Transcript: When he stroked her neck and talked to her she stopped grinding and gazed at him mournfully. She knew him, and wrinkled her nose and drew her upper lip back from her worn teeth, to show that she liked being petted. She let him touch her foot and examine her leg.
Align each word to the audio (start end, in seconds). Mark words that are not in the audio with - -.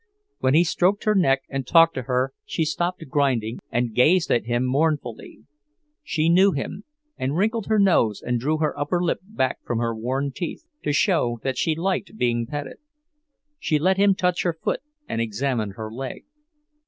When 0.39 0.55
he 0.55 0.63
stroked 0.63 1.03
her 1.03 1.13
neck 1.13 1.43
and 1.47 1.63
talked 1.67 1.93
to 1.93 2.01
her 2.01 2.33
she 2.43 2.65
stopped 2.65 3.05
grinding 3.07 3.59
and 3.71 3.93
gazed 3.93 4.31
at 4.31 4.45
him 4.47 4.65
mournfully. 4.65 5.41
She 6.03 6.27
knew 6.27 6.53
him, 6.53 6.85
and 7.17 7.37
wrinkled 7.37 7.67
her 7.67 7.77
nose 7.77 8.19
and 8.19 8.39
drew 8.39 8.57
her 8.57 8.75
upper 8.79 8.99
lip 8.99 9.19
back 9.23 9.59
from 9.63 9.77
her 9.77 9.95
worn 9.95 10.31
teeth, 10.31 10.65
to 10.85 10.91
show 10.91 11.39
that 11.43 11.59
she 11.59 11.75
liked 11.75 12.17
being 12.17 12.47
petted. 12.47 12.77
She 13.59 13.77
let 13.77 13.97
him 13.97 14.15
touch 14.15 14.41
her 14.41 14.57
foot 14.59 14.79
and 15.07 15.21
examine 15.21 15.73
her 15.75 15.91
leg. 15.91 16.23